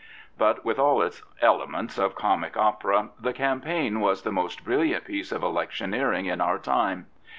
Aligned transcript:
But 0.35 0.65
with 0.65 0.79
all 0.79 1.03
its 1.03 1.21
elements 1.41 1.99
of 1.99 2.15
comic 2.15 2.57
opera, 2.57 3.09
the 3.19 3.33
campaign 3.33 3.99
was 3.99 4.23
the 4.23 4.31
most 4.31 4.65
brilliant 4.65 5.05
piece 5.05 5.31
of 5.31 5.43
electioneering 5.43 6.25
in 6.25 6.41
our 6.41 6.57
time. 6.57 7.05